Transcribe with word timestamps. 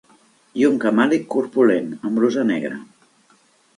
I 0.61 0.65
un 0.69 0.79
camàlic 0.85 1.27
corpulent, 1.35 1.93
amb 1.99 2.21
brusa 2.21 2.47
negra 2.53 2.81